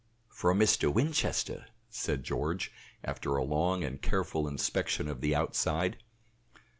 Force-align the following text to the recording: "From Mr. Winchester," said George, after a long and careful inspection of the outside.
"From 0.29 0.59
Mr. 0.59 0.91
Winchester," 0.91 1.67
said 1.91 2.23
George, 2.23 2.71
after 3.03 3.35
a 3.35 3.43
long 3.43 3.83
and 3.83 4.01
careful 4.01 4.47
inspection 4.47 5.07
of 5.07 5.21
the 5.21 5.35
outside. 5.35 5.97